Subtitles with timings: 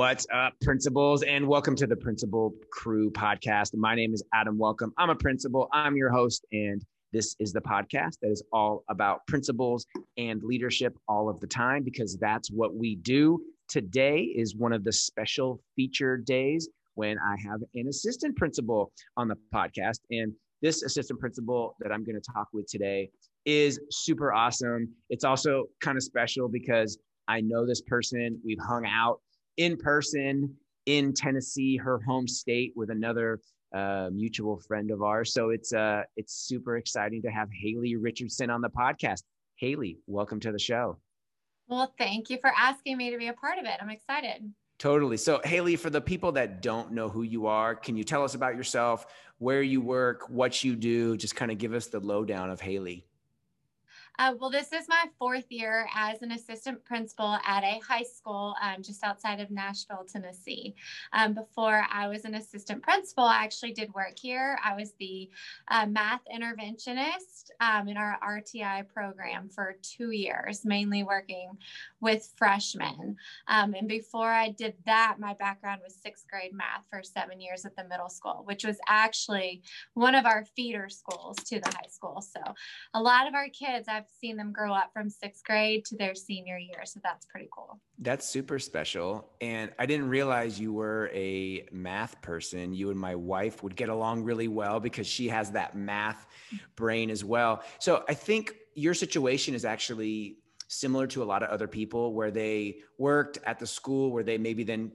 [0.00, 3.74] What's up, principals, and welcome to the Principal Crew podcast.
[3.74, 4.94] My name is Adam Welcome.
[4.96, 9.26] I'm a principal, I'm your host, and this is the podcast that is all about
[9.26, 9.84] principals
[10.16, 13.42] and leadership all of the time because that's what we do.
[13.68, 19.28] Today is one of the special feature days when I have an assistant principal on
[19.28, 19.98] the podcast.
[20.10, 20.32] And
[20.62, 23.10] this assistant principal that I'm going to talk with today
[23.44, 24.88] is super awesome.
[25.10, 26.96] It's also kind of special because
[27.28, 29.20] I know this person, we've hung out
[29.56, 30.56] in person
[30.86, 33.40] in Tennessee, her home state, with another
[33.74, 35.32] uh, mutual friend of ours.
[35.32, 39.22] So it's uh, it's super exciting to have Hayley Richardson on the podcast.
[39.56, 40.98] Hayley, welcome to the show.
[41.68, 43.74] Well, thank you for asking me to be a part of it.
[43.80, 44.52] I'm excited.
[44.80, 45.18] Totally.
[45.18, 48.34] So, Hayley, for the people that don't know who you are, can you tell us
[48.34, 49.06] about yourself,
[49.38, 51.16] where you work, what you do?
[51.18, 53.06] Just kind of give us the lowdown of Hayley.
[54.18, 58.54] Uh, well, this is my fourth year as an assistant principal at a high school
[58.62, 60.74] um, just outside of Nashville, Tennessee.
[61.12, 64.58] Um, before I was an assistant principal, I actually did work here.
[64.62, 65.30] I was the
[65.68, 71.56] uh, math interventionist um, in our RTI program for two years, mainly working
[72.00, 73.16] with freshmen.
[73.48, 77.64] Um, and before I did that, my background was sixth grade math for seven years
[77.64, 79.62] at the middle school, which was actually
[79.94, 82.20] one of our feeder schools to the high school.
[82.20, 82.40] So
[82.94, 86.14] a lot of our kids, I've seen them grow up from sixth grade to their
[86.14, 86.82] senior year.
[86.84, 87.80] So that's pretty cool.
[87.98, 89.30] That's super special.
[89.40, 92.72] And I didn't realize you were a math person.
[92.72, 96.26] You and my wife would get along really well because she has that math
[96.76, 97.62] brain as well.
[97.78, 102.30] So I think your situation is actually similar to a lot of other people where
[102.30, 104.92] they worked at the school where they maybe then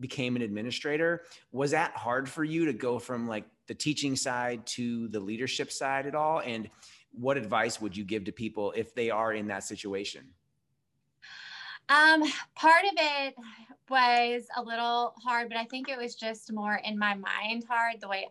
[0.00, 1.22] became an administrator.
[1.52, 5.70] Was that hard for you to go from like the teaching side to the leadership
[5.70, 6.40] side at all?
[6.40, 6.70] And
[7.12, 10.24] what advice would you give to people if they are in that situation?
[11.88, 12.22] Um,
[12.54, 13.34] part of it
[13.88, 18.00] was a little hard, but I think it was just more in my mind hard
[18.00, 18.28] the way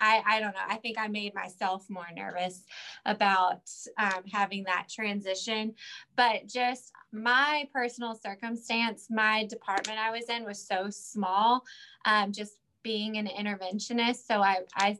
[0.00, 0.60] I, I don't know.
[0.68, 2.64] I think I made myself more nervous
[3.06, 5.74] about um, having that transition.
[6.16, 11.64] But just my personal circumstance, my department I was in was so small,
[12.04, 14.26] um, just being an interventionist.
[14.26, 14.98] So I, I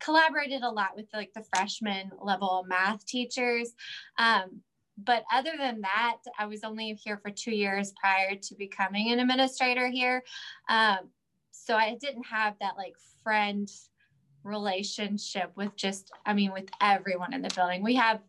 [0.00, 3.72] collaborated a lot with like the freshman level math teachers.
[4.18, 4.60] Um,
[4.96, 9.18] but other than that, I was only here for two years prior to becoming an
[9.18, 10.22] administrator here.
[10.68, 11.10] Um,
[11.50, 13.68] so I didn't have that like friend
[14.44, 17.82] relationship with just, I mean, with everyone in the building.
[17.82, 18.20] We have,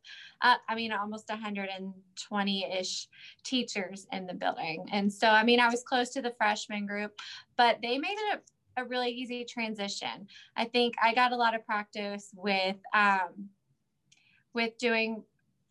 [0.42, 3.08] uh, I mean, almost 120 ish
[3.44, 4.88] teachers in the building.
[4.92, 7.20] And so, I mean, I was close to the freshman group,
[7.58, 8.42] but they made it
[8.78, 10.28] a really easy transition.
[10.56, 13.50] I think I got a lot of practice with um,
[14.54, 15.24] with doing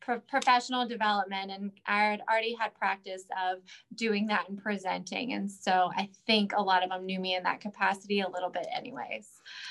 [0.05, 3.59] pro- professional development, and I had already had practice of
[3.95, 5.33] doing that and presenting.
[5.33, 8.51] And so I think a lot of them knew me in that capacity a little
[8.51, 9.29] bit, anyways.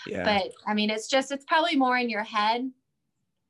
[0.08, 0.24] Yeah.
[0.24, 2.70] But I mean, it's just it's probably more in your head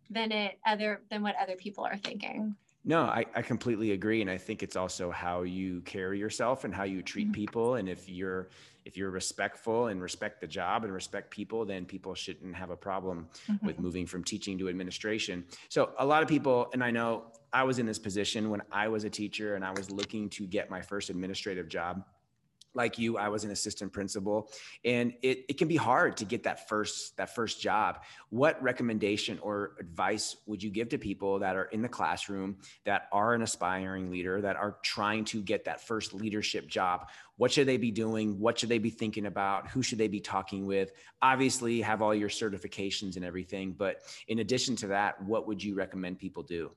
[0.09, 2.55] than it other than what other people are thinking.
[2.85, 4.21] No, I, I completely agree.
[4.21, 7.33] And I think it's also how you carry yourself and how you treat mm-hmm.
[7.33, 7.75] people.
[7.75, 8.49] And if you're
[8.85, 12.75] if you're respectful and respect the job and respect people, then people shouldn't have a
[12.75, 13.65] problem mm-hmm.
[13.65, 15.45] with moving from teaching to administration.
[15.69, 18.87] So a lot of people, and I know I was in this position when I
[18.87, 22.03] was a teacher and I was looking to get my first administrative job
[22.75, 24.49] like you i was an assistant principal
[24.85, 28.03] and it, it can be hard to get that first that first job.
[28.29, 33.07] What recommendation or advice would you give to people that are in the classroom that
[33.11, 37.09] are an aspiring leader that are trying to get that first leadership job?
[37.37, 38.39] What should they be doing?
[38.39, 39.67] What should they be thinking about?
[39.69, 40.91] Who should they be talking with?
[41.21, 45.75] Obviously have all your certifications and everything but in addition to that what would you
[45.75, 46.71] recommend people do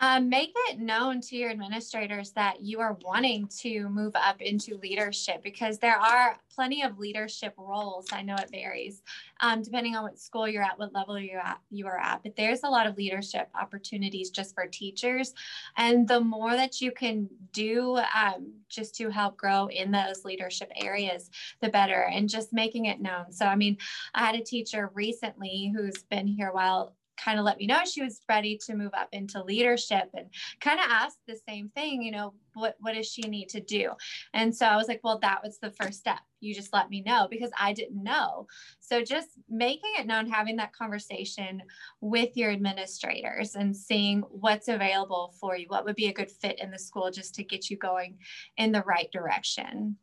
[0.00, 4.76] um, make it known to your administrators that you are wanting to move up into
[4.78, 8.06] leadership because there are plenty of leadership roles.
[8.12, 9.02] I know it varies
[9.40, 12.36] um, depending on what school you're at, what level you're at, you are at, but
[12.36, 15.34] there's a lot of leadership opportunities just for teachers.
[15.76, 20.70] And the more that you can do um, just to help grow in those leadership
[20.76, 21.30] areas,
[21.60, 22.08] the better.
[22.12, 23.32] And just making it known.
[23.32, 23.78] So, I mean,
[24.14, 27.80] I had a teacher recently who's been here a while kind of let me know
[27.84, 30.28] she was ready to move up into leadership and
[30.60, 33.90] kind of asked the same thing, you know, what, what does she need to do?
[34.34, 36.18] And so I was like, well, that was the first step.
[36.40, 38.46] You just let me know because I didn't know.
[38.80, 41.62] So just making it known, having that conversation
[42.00, 46.58] with your administrators and seeing what's available for you, what would be a good fit
[46.60, 48.18] in the school just to get you going
[48.56, 49.96] in the right direction.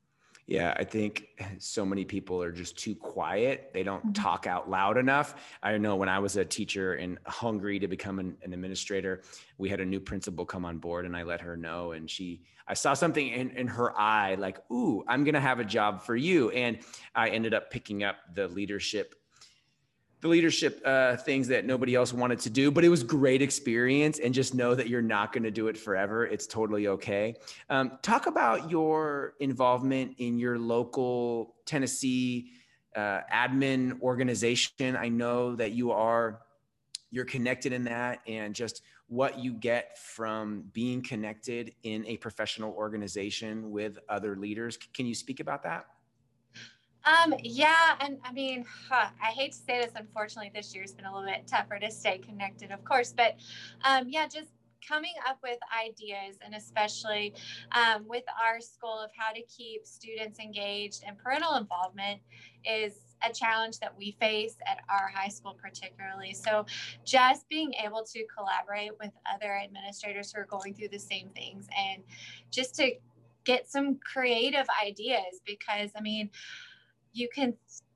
[0.48, 1.28] Yeah, I think
[1.60, 3.70] so many people are just too quiet.
[3.74, 4.14] They don't mm-hmm.
[4.14, 5.36] talk out loud enough.
[5.62, 9.22] I know when I was a teacher and hungry to become an, an, administrator,
[9.58, 11.92] we had a new principal come on board and I let her know.
[11.92, 15.60] And she, I saw something in, in her eye like, Ooh, I'm going to have
[15.60, 16.50] a job for you.
[16.52, 16.80] And
[17.14, 19.16] I ended up picking up the leadership
[20.22, 24.20] the leadership uh, things that nobody else wanted to do, but it was great experience.
[24.20, 26.26] And just know that you're not going to do it forever.
[26.26, 27.36] It's totally okay.
[27.70, 32.52] Um, talk about your involvement in your local Tennessee
[32.96, 34.96] uh, admin organization.
[34.96, 36.42] I know that you are
[37.10, 42.74] you're connected in that, and just what you get from being connected in a professional
[42.74, 44.78] organization with other leaders.
[44.94, 45.86] Can you speak about that?
[47.08, 49.94] Um, yeah, and I mean, huh, I hate to say this.
[49.96, 53.14] Unfortunately, this year's been a little bit tougher to stay connected, of course.
[53.16, 53.38] But
[53.86, 54.50] um, yeah, just
[54.86, 57.34] coming up with ideas, and especially
[57.72, 62.20] um, with our school of how to keep students engaged and parental involvement
[62.66, 66.64] is a challenge that we face at our high school particularly so
[67.04, 71.68] just being able to collaborate with other administrators who are going through the same things
[71.76, 72.04] and
[72.52, 72.92] just to
[73.44, 76.30] get some creative ideas because i mean
[77.14, 77.54] you can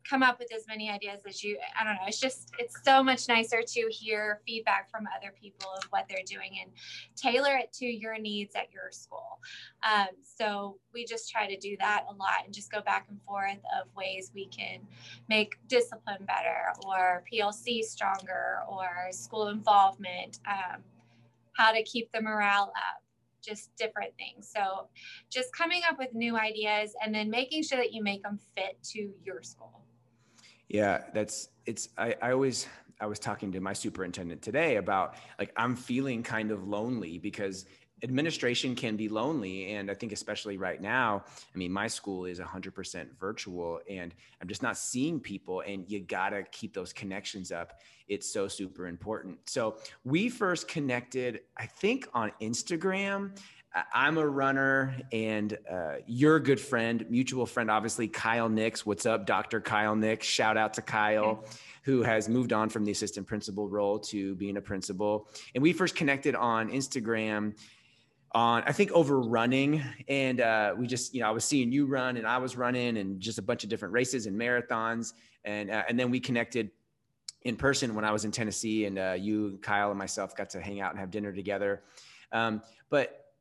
[0.09, 3.03] come up with as many ideas as you i don't know it's just it's so
[3.03, 6.71] much nicer to hear feedback from other people of what they're doing and
[7.15, 9.39] tailor it to your needs at your school.
[9.83, 13.19] Um, so we just try to do that a lot and just go back and
[13.23, 14.79] forth of ways we can
[15.29, 20.81] make discipline better or plc stronger or school involvement um,
[21.53, 23.03] how to keep the morale up
[23.41, 24.51] just different things.
[24.53, 24.87] So
[25.29, 28.81] just coming up with new ideas and then making sure that you make them fit
[28.91, 29.81] to your school.
[30.69, 32.67] Yeah, that's it's I, I always
[33.01, 37.65] I was talking to my superintendent today about like I'm feeling kind of lonely because
[38.03, 42.39] administration can be lonely and i think especially right now i mean my school is
[42.39, 47.81] 100% virtual and i'm just not seeing people and you gotta keep those connections up.
[48.07, 49.37] It's so super important.
[49.49, 53.37] So we first connected i think on instagram.
[53.93, 58.85] I'm a runner and uh, you're a good friend mutual friend obviously kyle nix.
[58.85, 60.27] What's up dr kyle nix?
[60.27, 61.45] Shout out to kyle
[61.83, 65.27] who has moved on from the assistant principal role to being a principal.
[65.55, 67.53] And we first connected on instagram
[68.33, 71.85] on I think over running, and uh, we just you know I was seeing you
[71.85, 75.13] run and I was running and just a bunch of different races and marathons,
[75.43, 76.71] and uh, and then we connected
[77.43, 80.61] in person when I was in Tennessee, and uh, you, Kyle, and myself got to
[80.61, 81.83] hang out and have dinner together.
[82.31, 83.33] Um, but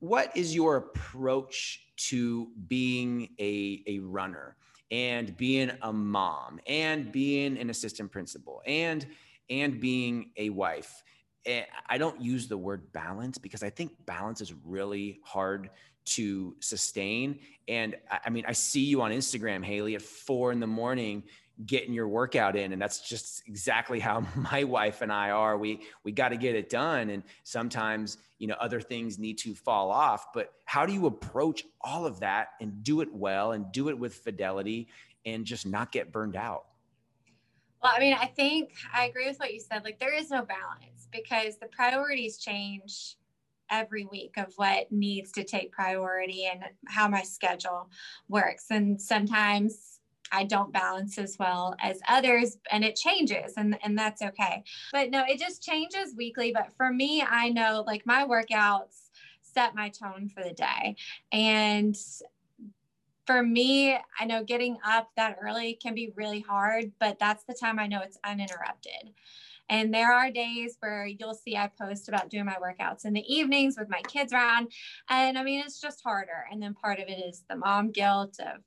[0.00, 4.56] what is your approach to being a a runner
[4.90, 9.06] and being a mom and being an assistant principal and
[9.50, 11.02] and being a wife?
[11.46, 15.70] Eh, I don't use the word balance because I think balance is really hard
[16.04, 17.38] to sustain.
[17.68, 21.22] And I mean, I see you on Instagram, Hayley, at four in the morning
[21.66, 25.58] getting your workout in and that's just exactly how my wife and I are.
[25.58, 29.54] We we got to get it done and sometimes you know other things need to
[29.54, 30.32] fall off.
[30.32, 33.98] But how do you approach all of that and do it well and do it
[33.98, 34.88] with fidelity
[35.26, 36.64] and just not get burned out
[37.82, 40.42] well I mean I think I agree with what you said like there is no
[40.42, 43.16] balance because the priorities change
[43.70, 47.90] every week of what needs to take priority and how my schedule
[48.28, 48.66] works.
[48.70, 54.20] And sometimes I don't balance as well as others and it changes and, and that's
[54.20, 54.62] okay.
[54.92, 56.52] But no, it just changes weekly.
[56.52, 59.08] But for me, I know like my workouts
[59.42, 60.96] set my tone for the day.
[61.32, 61.96] And
[63.28, 67.52] for me, I know getting up that early can be really hard, but that's the
[67.52, 69.12] time I know it's uninterrupted.
[69.68, 73.30] And there are days where you'll see I post about doing my workouts in the
[73.30, 74.72] evenings with my kids around.
[75.10, 76.46] And I mean, it's just harder.
[76.50, 78.62] And then part of it is the mom guilt of,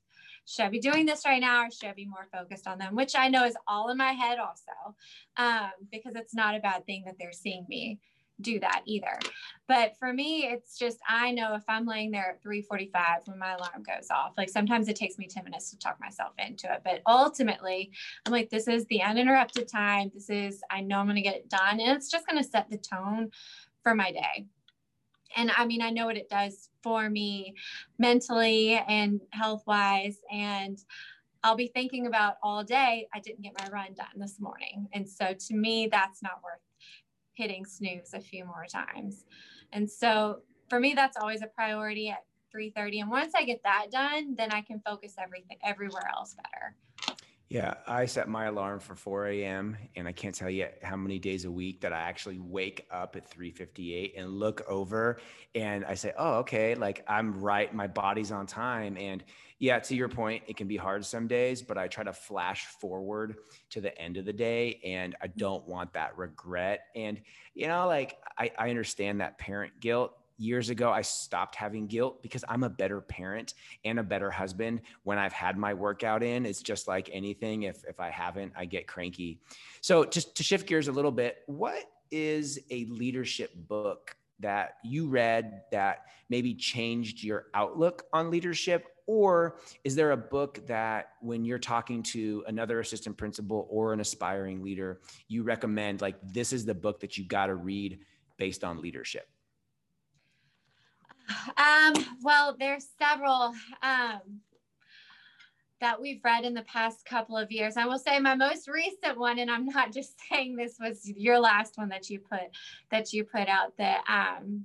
[0.46, 2.94] should I be doing this right now or should I be more focused on them?
[2.94, 4.94] Which I know is all in my head also,
[5.38, 7.98] um, because it's not a bad thing that they're seeing me
[8.42, 9.18] do that either.
[9.68, 13.54] But for me, it's just I know if I'm laying there at 3:45 when my
[13.54, 16.82] alarm goes off, like sometimes it takes me 10 minutes to talk myself into it.
[16.84, 17.92] But ultimately,
[18.26, 20.10] I'm like, this is the uninterrupted time.
[20.12, 21.80] This is I know I'm gonna get it done.
[21.80, 23.30] And it's just gonna set the tone
[23.82, 24.46] for my day.
[25.36, 27.54] And I mean, I know what it does for me
[27.98, 30.18] mentally and health wise.
[30.30, 30.78] And
[31.44, 34.88] I'll be thinking about all day, I didn't get my run done this morning.
[34.92, 36.60] And so to me, that's not worth
[37.34, 39.24] hitting snooze a few more times.
[39.72, 43.00] And so for me, that's always a priority at 3:30.
[43.00, 46.76] And once I get that done, then I can focus everything everywhere else better.
[47.52, 49.76] Yeah, I set my alarm for 4 a.m.
[49.94, 53.14] and I can't tell you how many days a week that I actually wake up
[53.14, 55.18] at 3:58 and look over
[55.54, 59.22] and I say, "Oh, okay, like I'm right, my body's on time." And
[59.58, 62.64] yeah, to your point, it can be hard some days, but I try to flash
[62.64, 63.36] forward
[63.68, 66.86] to the end of the day and I don't want that regret.
[66.96, 67.20] And
[67.52, 72.22] you know, like I, I understand that parent guilt years ago, I stopped having guilt
[72.22, 76.44] because I'm a better parent and a better husband when I've had my workout in.
[76.44, 77.62] It's just like anything.
[77.62, 79.40] If, if I haven't, I get cranky.
[79.80, 85.08] So, just to shift gears a little bit, what is a leadership book that you
[85.08, 88.88] read that maybe changed your outlook on leadership?
[89.06, 94.00] Or is there a book that when you're talking to another assistant principal or an
[94.00, 98.00] aspiring leader, you recommend like this is the book that you got to read
[98.36, 99.28] based on leadership?
[101.56, 104.40] Um, well, there's several um,
[105.80, 107.76] that we've read in the past couple of years.
[107.76, 111.38] I will say my most recent one, and I'm not just saying this was your
[111.38, 112.50] last one that you put
[112.90, 113.76] that you put out.
[113.76, 114.64] The um,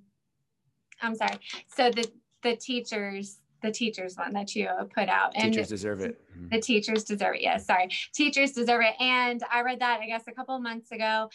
[1.01, 1.39] I'm sorry.
[1.75, 2.09] So the
[2.43, 6.49] the teachers the teachers one that you put out and teachers deserve it mm-hmm.
[6.49, 10.23] the teachers deserve it yes sorry teachers deserve it and i read that i guess
[10.27, 11.27] a couple months ago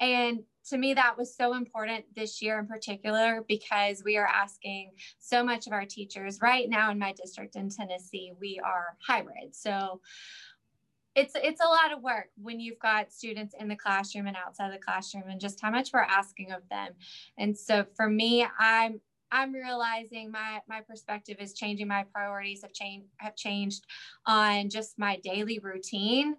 [0.00, 4.92] and to me, that was so important this year in particular because we are asking
[5.18, 9.54] so much of our teachers right now in my district in Tennessee, we are hybrid.
[9.54, 10.00] So
[11.14, 14.72] it's it's a lot of work when you've got students in the classroom and outside
[14.72, 16.92] the classroom and just how much we're asking of them.
[17.38, 21.88] And so for me, I'm I'm realizing my my perspective is changing.
[21.88, 23.84] My priorities have changed have changed
[24.26, 26.36] on just my daily routine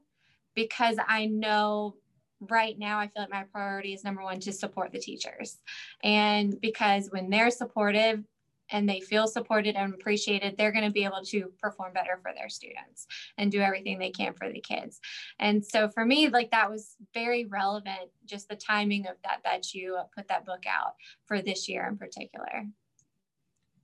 [0.55, 1.96] because I know
[2.41, 5.57] right now i feel like my priority is number one to support the teachers.
[6.03, 8.23] And because when they're supportive
[8.71, 12.31] and they feel supported and appreciated they're going to be able to perform better for
[12.35, 13.05] their students
[13.37, 14.99] and do everything they can for the kids.
[15.39, 19.73] And so for me like that was very relevant just the timing of that that
[19.73, 20.93] you put that book out
[21.25, 22.65] for this year in particular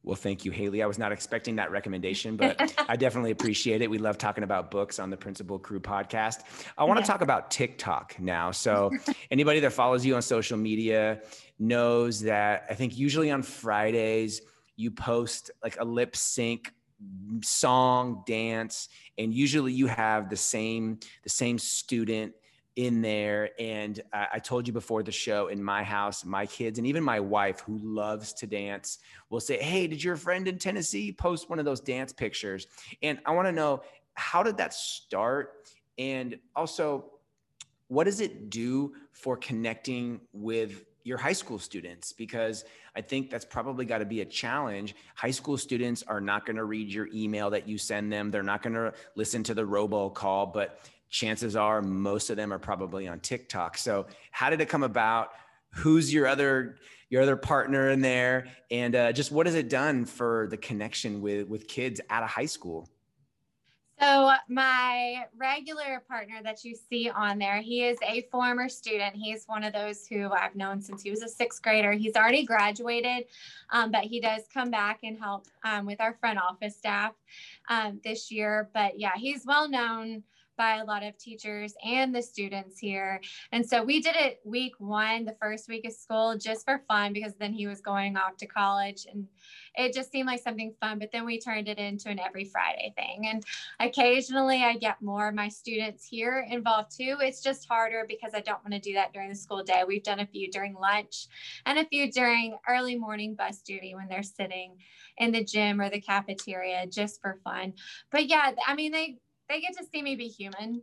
[0.03, 0.81] well, thank you, Hayley.
[0.81, 3.89] I was not expecting that recommendation, but I definitely appreciate it.
[3.89, 6.39] We love talking about books on the Principal Crew podcast.
[6.77, 8.51] I want to talk about TikTok now.
[8.61, 8.91] So,
[9.31, 11.21] anybody that follows you on social media
[11.57, 14.41] knows that I think usually on Fridays,
[14.75, 16.71] you post like a lip sync
[17.43, 22.33] song dance and usually you have the same the same student
[22.75, 23.49] in there.
[23.59, 27.03] And uh, I told you before the show in my house, my kids, and even
[27.03, 28.99] my wife, who loves to dance,
[29.29, 32.67] will say, Hey, did your friend in Tennessee post one of those dance pictures?
[33.01, 35.67] And I want to know how did that start?
[35.97, 37.05] And also,
[37.87, 42.63] what does it do for connecting with your high school students because
[42.95, 44.95] I think that's probably got to be a challenge.
[45.15, 48.29] High school students are not going to read your email that you send them.
[48.31, 50.79] They're not going to listen to the robo call, but
[51.11, 53.77] chances are most of them are probably on TikTok.
[53.77, 55.29] So how did it come about?
[55.75, 56.77] Who's your other
[57.09, 61.21] your other partner in there, and uh, just what has it done for the connection
[61.21, 62.89] with with kids out of high school?
[63.99, 69.15] So my regular partner that you see on there, he is a former student.
[69.15, 71.91] He's one of those who I've known since he was a sixth grader.
[71.91, 73.25] He's already graduated,
[73.69, 77.13] um, but he does come back and help um, with our front office staff
[77.69, 78.69] um, this year.
[78.73, 80.23] But yeah, he's well known
[80.61, 83.19] by a lot of teachers and the students here.
[83.51, 87.13] And so we did it week one, the first week of school, just for fun
[87.13, 89.25] because then he was going off to college and
[89.73, 90.99] it just seemed like something fun.
[90.99, 93.25] But then we turned it into an every Friday thing.
[93.25, 93.43] And
[93.79, 97.17] occasionally I get more of my students here involved too.
[97.21, 99.81] It's just harder because I don't want to do that during the school day.
[99.87, 101.25] We've done a few during lunch
[101.65, 104.77] and a few during early morning bus duty when they're sitting
[105.17, 107.73] in the gym or the cafeteria just for fun.
[108.11, 109.17] But yeah, I mean, they,
[109.51, 110.81] they get to see me be human.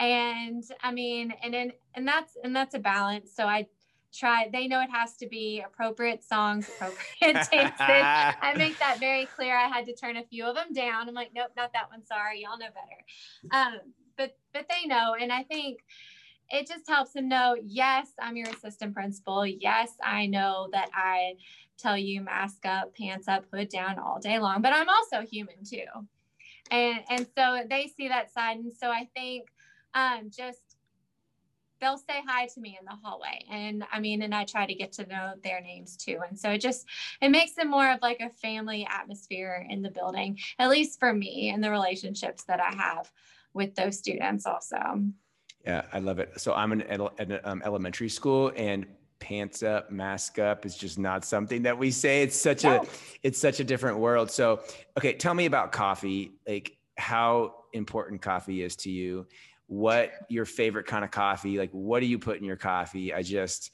[0.00, 3.32] And i mean and then and that's and that's a balance.
[3.34, 3.66] So i
[4.14, 7.76] try they know it has to be appropriate songs appropriate dances.
[7.78, 9.56] I make that very clear.
[9.56, 11.08] I had to turn a few of them down.
[11.08, 12.04] I'm like nope not that one.
[12.06, 12.42] Sorry.
[12.42, 13.52] Y'all know better.
[13.52, 15.14] Um, but but they know.
[15.20, 15.80] And i think
[16.50, 19.44] it just helps them know yes i'm your assistant principal.
[19.44, 21.34] Yes i know that i
[21.76, 25.62] tell you mask up pants up hood down all day long but i'm also human
[25.64, 25.84] too
[26.70, 28.58] and and so they see that side.
[28.58, 29.48] And so i think
[29.94, 30.60] um just
[31.80, 33.44] they'll say hi to me in the hallway.
[33.50, 36.18] And i mean and i try to get to know their names too.
[36.28, 36.86] And so it just
[37.20, 41.12] it makes it more of like a family atmosphere in the building at least for
[41.12, 43.10] me and the relationships that i have
[43.54, 44.78] with those students also.
[45.64, 46.40] Yeah i love it.
[46.40, 48.86] So i'm in an um, elementary school and
[49.20, 52.22] pants up, mask up is just not something that we say.
[52.22, 52.82] It's such no.
[52.82, 52.86] a
[53.22, 54.30] it's such a different world.
[54.30, 54.60] So,
[54.96, 56.32] okay, tell me about coffee.
[56.46, 59.26] Like how important coffee is to you,
[59.66, 63.12] what your favorite kind of coffee, like what do you put in your coffee?
[63.12, 63.72] I just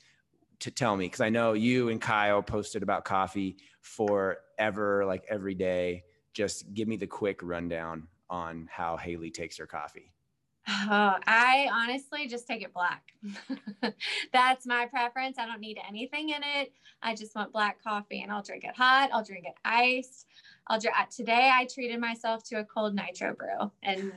[0.61, 5.55] to tell me because I know you and Kyle posted about coffee forever, like every
[5.55, 6.05] day.
[6.33, 10.14] Just give me the quick rundown on how Hayley takes her coffee.
[10.67, 13.13] Oh, I honestly just take it black.
[14.33, 15.39] That's my preference.
[15.39, 16.73] I don't need anything in it.
[17.03, 19.11] I just want black coffee and I'll drink it hot.
[19.13, 20.27] I'll drink it iced.
[20.67, 24.11] I'll drink today I treated myself to a cold nitro brew and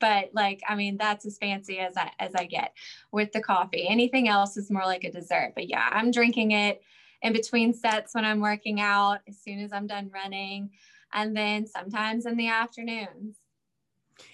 [0.00, 2.74] but like I mean that's as fancy as I as I get
[3.12, 3.86] with the coffee.
[3.88, 5.52] Anything else is more like a dessert.
[5.54, 6.82] But yeah, I'm drinking it
[7.22, 10.70] in between sets when I'm working out, as soon as I'm done running,
[11.12, 13.36] and then sometimes in the afternoons.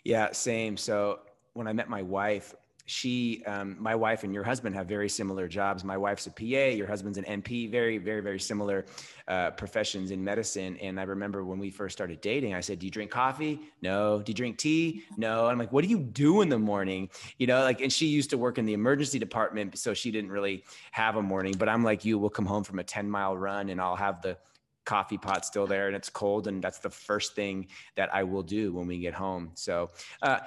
[0.04, 0.76] Yeah, same.
[0.76, 1.20] So
[1.54, 2.54] when I met my wife,
[2.90, 5.84] she, um, my wife and your husband have very similar jobs.
[5.84, 8.84] My wife's a PA, your husband's an NP, very, very, very similar
[9.28, 10.76] uh, professions in medicine.
[10.78, 13.60] And I remember when we first started dating, I said, Do you drink coffee?
[13.80, 14.20] No.
[14.20, 15.04] Do you drink tea?
[15.16, 15.44] No.
[15.44, 17.10] And I'm like, What do you do in the morning?
[17.38, 19.78] You know, like, and she used to work in the emergency department.
[19.78, 21.54] So she didn't really have a morning.
[21.56, 24.20] But I'm like you, we'll come home from a 10 mile run and I'll have
[24.20, 24.36] the
[24.84, 28.42] coffee pot still there and it's cold and that's the first thing that i will
[28.42, 29.50] do when we get home.
[29.54, 29.90] So
[30.22, 30.40] uh,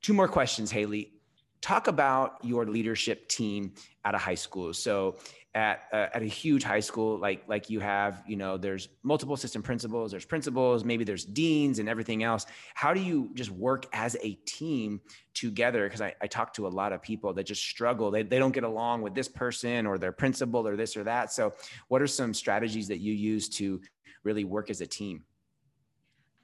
[0.00, 1.12] two more questions Hayley.
[1.60, 3.74] Talk about your leadership team
[4.04, 4.72] at a high school.
[4.72, 5.16] So
[5.54, 9.34] at uh, at a huge high school like like you have you know there's multiple
[9.34, 12.46] assistant principals there's principals maybe there's deans and everything else.
[12.74, 15.00] How do you just work as a team
[15.34, 15.84] together?
[15.84, 18.10] Because I, I talk to a lot of people that just struggle.
[18.10, 21.32] They, they don't get along with this person or their principal or this or that.
[21.32, 21.54] So
[21.88, 23.80] what are some strategies that you use to
[24.24, 25.24] really work as a team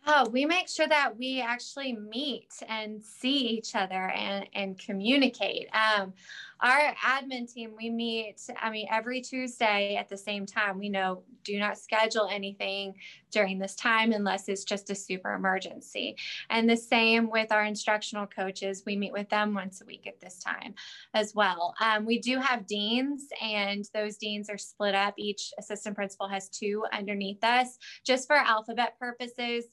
[0.06, 5.68] Oh, we make sure that we actually meet and see each other and, and communicate.
[5.73, 6.12] Um,
[6.61, 10.78] our admin team, we meet, I mean, every Tuesday at the same time.
[10.78, 12.94] We know do not schedule anything
[13.30, 16.16] during this time unless it's just a super emergency.
[16.49, 18.82] And the same with our instructional coaches.
[18.87, 20.75] We meet with them once a week at this time
[21.12, 21.75] as well.
[21.80, 25.14] Um, we do have deans, and those deans are split up.
[25.18, 29.66] Each assistant principal has two underneath us just for alphabet purposes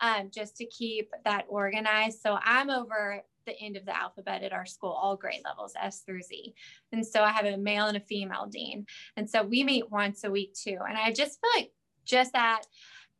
[0.00, 2.20] um, just to keep that organized.
[2.20, 6.00] So I'm over the end of the alphabet at our school, all grade levels, S
[6.00, 6.54] through Z.
[6.92, 8.86] And so I have a male and a female dean.
[9.16, 10.78] And so we meet once a week too.
[10.86, 11.72] And I just feel like
[12.04, 12.62] just that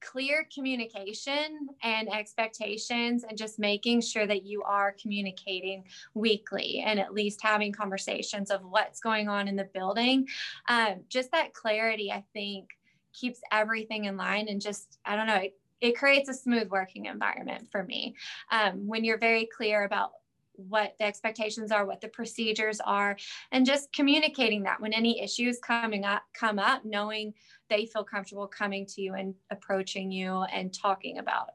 [0.00, 7.12] clear communication and expectations and just making sure that you are communicating weekly and at
[7.12, 10.26] least having conversations of what's going on in the building
[10.68, 12.68] um, just that clarity i think
[13.12, 17.06] keeps everything in line and just i don't know it it creates a smooth working
[17.06, 18.16] environment for me.
[18.50, 20.12] Um, when you're very clear about
[20.58, 23.16] what the expectations are what the procedures are
[23.52, 27.32] and just communicating that when any issues coming up come up knowing
[27.70, 31.50] they feel comfortable coming to you and approaching you and talking about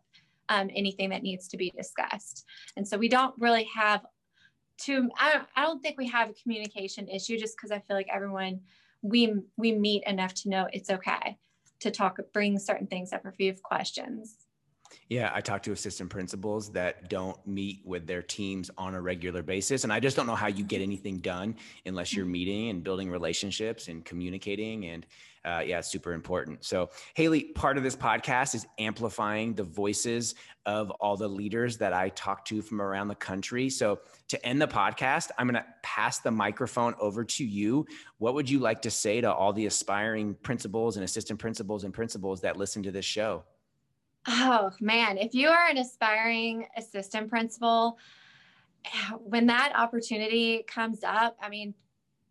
[0.48, 2.46] um, anything that needs to be discussed.
[2.78, 4.06] And so we don't really have
[4.80, 7.96] to I don't, I don't think we have a communication issue just because i feel
[7.96, 8.62] like everyone
[9.02, 11.38] we we meet enough to know it's okay
[11.84, 14.38] to talk, bring certain things up if you have questions.
[15.10, 19.42] Yeah, I talk to assistant principals that don't meet with their teams on a regular
[19.42, 19.84] basis.
[19.84, 22.32] And I just don't know how you get anything done unless you're mm-hmm.
[22.32, 24.86] meeting and building relationships and communicating.
[24.86, 25.06] And
[25.46, 26.64] uh, yeah, super important.
[26.64, 31.92] So, Hayley, part of this podcast is amplifying the voices of all the leaders that
[31.92, 33.70] I talk to from around the country.
[33.70, 37.86] So, to end the podcast, I'm going to pass the microphone over to you.
[38.20, 41.94] What would you like to say to all the aspiring principals and assistant principals and
[41.94, 43.44] principals that listen to this show?
[44.26, 45.18] Oh, man.
[45.18, 47.98] If you are an aspiring assistant principal,
[49.20, 51.74] when that opportunity comes up, I mean,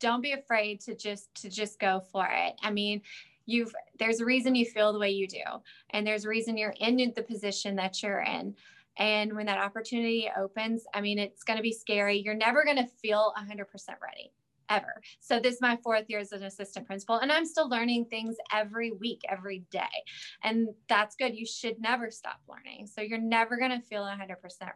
[0.02, 2.54] don't be afraid to just to just go for it.
[2.62, 3.00] I mean,
[3.46, 5.44] you've there's a reason you feel the way you do,
[5.90, 8.54] and there's a reason you're in the position that you're in.
[8.98, 12.18] And when that opportunity opens, I mean, it's going to be scary.
[12.18, 13.64] You're never going to feel 100%
[14.02, 14.32] ready
[14.68, 15.00] ever.
[15.20, 18.36] So this is my fourth year as an assistant principal and I'm still learning things
[18.52, 20.04] every week, every day.
[20.42, 21.34] And that's good.
[21.34, 22.86] You should never stop learning.
[22.86, 24.18] So you're never going to feel 100%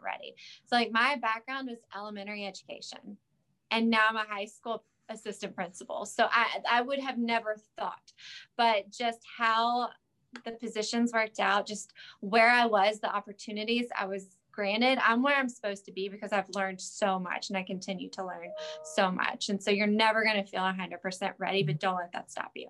[0.02, 0.34] ready.
[0.64, 3.18] So like my background was elementary education
[3.70, 6.04] and now I'm a high school assistant principal.
[6.04, 8.12] So I, I would have never thought,
[8.56, 9.90] but just how
[10.44, 15.36] the positions worked out, just where I was, the opportunities I was granted, I'm where
[15.36, 18.50] I'm supposed to be because I've learned so much and I continue to learn
[18.82, 19.50] so much.
[19.50, 21.78] And so you're never going to feel 100% ready, but mm-hmm.
[21.78, 22.68] don't let that stop you.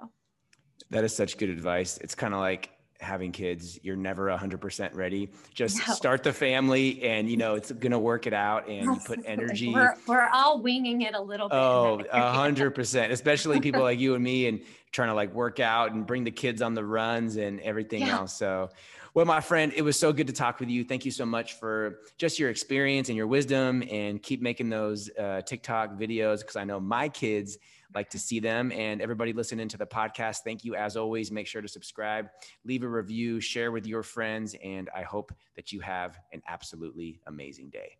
[0.90, 1.99] That is such good advice.
[1.99, 5.94] It's kind of like having kids you're never 100% ready just no.
[5.94, 9.72] start the family and you know it's gonna work it out and you put energy
[9.72, 14.24] we're, we're all winging it a little bit oh 100% especially people like you and
[14.24, 14.61] me and
[14.92, 18.18] trying to like work out and bring the kids on the runs and everything yeah.
[18.18, 18.68] else so
[19.16, 20.85] Well, my friend, it was so good to talk with you.
[20.85, 25.09] Thank you so much for just your experience and your wisdom, and keep making those
[25.18, 27.56] uh, TikTok videos because I know my kids
[27.96, 28.70] like to see them.
[28.72, 31.32] And everybody listening to the podcast, thank you as always.
[31.32, 32.28] Make sure to subscribe,
[32.64, 37.20] leave a review, share with your friends, and I hope that you have an absolutely
[37.26, 37.96] amazing day.